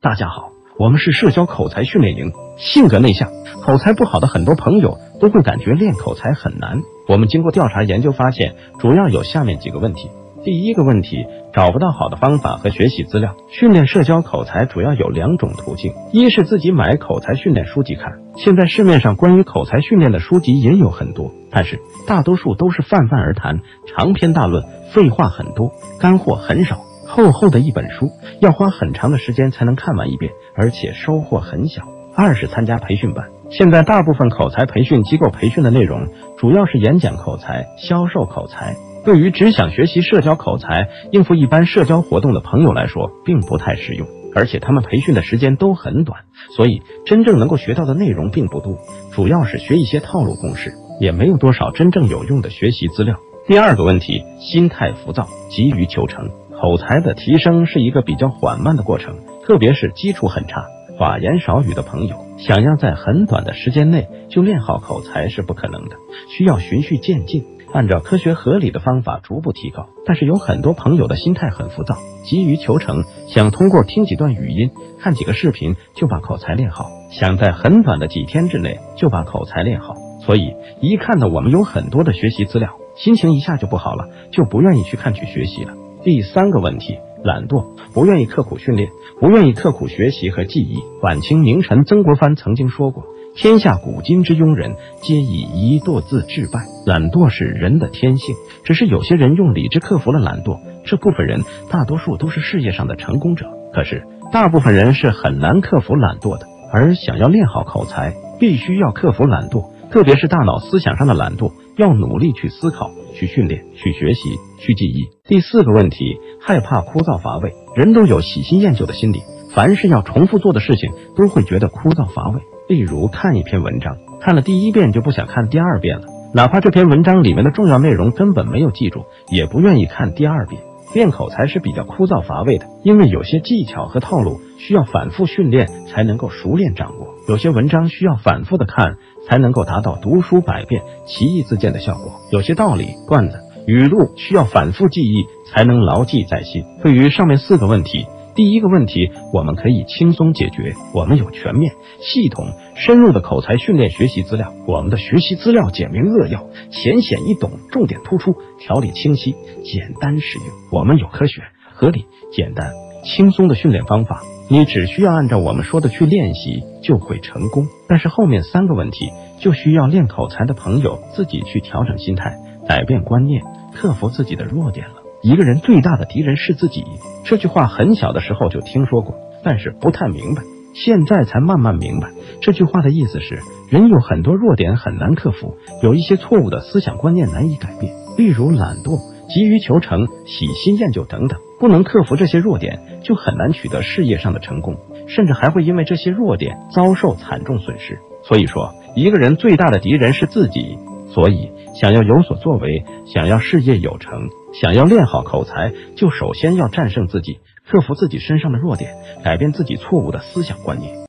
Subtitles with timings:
[0.00, 2.30] 大家好，我们是社交口才训练营。
[2.56, 3.28] 性格内向、
[3.64, 6.82] 口才不好的很多朋友都会感觉练口才很难。
[7.08, 10.08] 我们经过调查研究发现，主要有下面几个问题。
[10.44, 13.34] 第一个问题，找不到好的方法和学习资料。
[13.50, 18.20] 训练社交口才主要有两种途径，一是自己买口才训练书籍看。
[18.36, 24.62] 现在市面上关于口才训练的书籍也有很多，但是大多数都是泛泛而谈、长篇大论，
[24.92, 26.82] 废话很多，干货很少。
[27.08, 31.82] 厚厚的一本书，要花很长的时间才能看完一遍，而且收获很小。
[32.14, 44.06] 二是参加培训班，现在大部分口才培训机构培训的内容主要是演讲口才、销售口才，对于只想学习社交口才、应付一般社交活动的朋友来说，并不太实用。
[44.34, 46.20] 而且他们培训的时间都很短，
[46.54, 48.76] 所以真正能够学到的内容并不多，
[49.12, 53.16] 主要是学一些套路公式，也没有多少真正有用的学习资料。
[53.46, 56.28] 第二个问题，心态浮躁，急于求成。
[56.60, 60.66] 口才的提升是一个比较缓慢的过程，特别是基础很差、
[60.98, 65.94] 寡言少语的朋友，想要在很短的时间内就练好口才是不可能的，
[66.36, 69.86] 需要循序渐进，按照科学合理的方法逐步提高。
[70.04, 79.94] 但是有很多朋友的心态很浮躁，急于求成，想通过听几段语音、看几个视频就把口才练好，想在很短的几天之内就把口才练好，
[80.26, 85.72] 所以一看到我们有很多的学习资料，心情一下就不好了，就不愿意去看去学习了。
[86.08, 88.88] 第三个问题，懒惰，不愿意刻苦训练，
[89.20, 90.78] 不愿意刻苦学习和记忆。
[91.02, 93.04] 晚清名臣曾国藩曾经说过
[93.36, 96.60] ：“天下古今之庸人，皆以一惰字致败。”
[96.90, 100.58] 懒惰是人的天性，只是有些人用理智克服了懒惰。
[100.86, 103.44] 这部分人大多数都是事业上的成功者，
[103.74, 106.46] 可是大部分人是很难克服懒惰的。
[106.72, 112.90] 而想要练好口才，必须要克服懒惰，特别是大脑思想上的懒惰，要努力去思考。
[113.14, 115.08] 去训练，去学习，去记忆。
[115.26, 117.52] 第四个问题，害怕枯燥乏味。
[117.74, 119.22] 人都有喜新厌旧的心理，
[119.52, 122.40] 凡是要重复做的事情，都会觉得枯燥乏味。
[122.68, 130.62] 例如看一篇文章，看了第一遍就不想看第二遍了，哪怕这篇文章里面的重要内容根本没有记住，也不愿意看第二遍。
[130.94, 138.96] 练口才是比较枯燥乏味的，因为有些技巧和套路需要反复训练才能够熟练掌握，有些文章需要反复的看。
[139.28, 142.12] 才能够达到读书百遍，其义自见的效果。
[142.32, 146.64] 有些道理、段子、语录需要反复记忆，才能牢记在心。
[146.82, 148.06] 对于上面四个问题，
[148.38, 150.72] 第一个问题我们可以轻松解决。
[150.94, 154.54] 我们有全面、系统、深入的口才训练学习资料。
[154.68, 159.34] 我们的学习资料简明扼要，浅显易懂，重点突出，条理清晰，
[159.64, 160.46] 简单实用。
[160.70, 161.42] 我们有科学、
[161.74, 162.70] 合理、简单、
[163.02, 164.22] 轻松的训练方法。
[164.48, 167.66] 你只需要按照我们说的去练习，就会成功。
[167.88, 169.10] 但是后面三个问题，
[169.40, 172.38] 就需要练口才的朋友自己去调整心态，
[172.68, 173.42] 改变观念，
[173.74, 174.97] 克服自己的弱点了。
[175.20, 176.84] 一个人最大的敌人是自己，
[177.24, 180.42] 这句话很小的时候就听说过，但是不太明白，
[180.74, 182.10] 现在才慢慢明白。
[182.40, 191.40] 这句话的意思是，人有很多弱点很难克服，有一些错误的思想观念难以改变，例如懒惰、急于求成、喜新厌旧等等。
[191.58, 194.76] 不能克服这些弱点，就很难取得事业上的成功，
[195.08, 197.98] 甚至还会因为这些弱点遭受惨重损失。
[198.22, 200.78] 所以说，一个人最大的敌人是自己。
[201.08, 208.94] 所以，想要有所作为，想要事业有成，想要练好口才，就首先要战胜自己，克服自己身上的弱点，
[209.24, 211.07] 改变自己错误的思想观念。